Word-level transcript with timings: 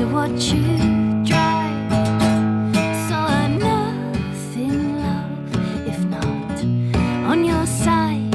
to 0.00 0.06
what 0.06 0.30
you 0.30 0.64
drive. 1.24 1.92
So 3.06 3.16
enough 3.44 4.56
in 4.56 4.96
love, 4.96 5.86
if 5.86 5.98
not 6.06 6.64
on 7.30 7.44
your 7.44 7.66
side, 7.66 8.32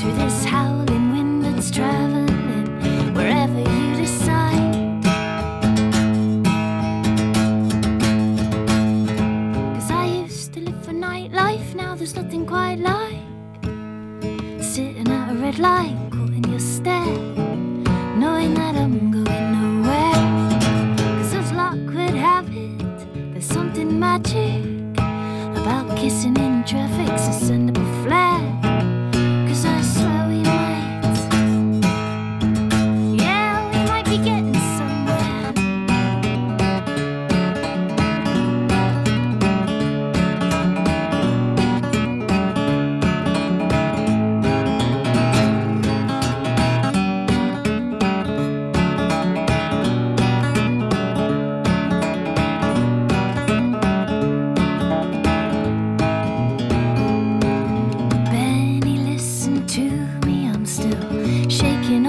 through 0.00 0.14
this 0.14 0.44
howling 0.44 1.12
wind 1.12 1.44
that's 1.44 1.70
traveling 1.70 3.14
wherever 3.14 3.60
you 3.60 3.94
decide. 3.94 5.04
Cause 9.74 9.90
I 9.92 10.06
used 10.24 10.52
to 10.54 10.60
live 10.62 10.84
for 10.84 10.92
nightlife, 10.92 11.76
now 11.76 11.94
there's 11.94 12.16
nothing 12.16 12.44
quite 12.44 12.80
like 12.80 13.22
sitting 14.64 15.08
at 15.08 15.30
a 15.30 15.34
red 15.36 15.60
light, 15.60 15.96
caught 16.10 16.30
in 16.30 16.42
your 16.50 16.58
stare. 16.58 17.23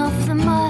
off 0.06 0.26
the 0.26 0.34
mark. 0.36 0.65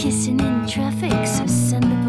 kissing 0.00 0.40
in 0.40 0.66
traffic, 0.66 1.12
so 1.26 1.46
send 1.46 1.82
the 1.82 1.99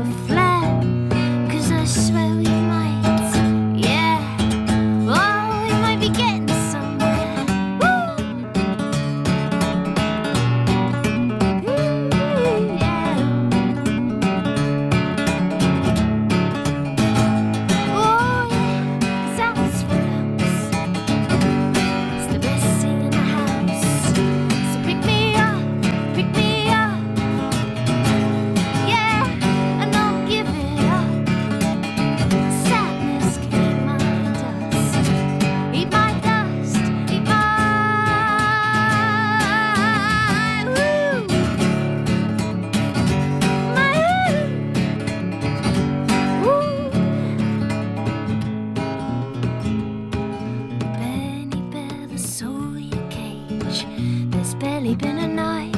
There's 53.71 54.53
barely 54.55 54.95
been 54.95 55.17
a 55.17 55.27
night 55.29 55.73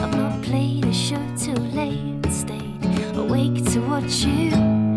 I've 0.00 0.12
not 0.16 0.42
played 0.42 0.84
a 0.86 0.92
show 0.92 1.24
too 1.36 1.54
late. 1.54 2.26
Stayed 2.32 3.14
awake 3.14 3.64
to 3.72 3.80
watch 3.80 4.24
you. 4.24 4.87